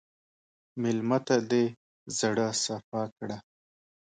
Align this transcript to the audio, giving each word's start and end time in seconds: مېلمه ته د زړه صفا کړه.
مېلمه 0.81 1.19
ته 1.27 1.35
د 1.49 1.53
زړه 2.19 2.47
صفا 2.63 3.03
کړه. 3.17 3.37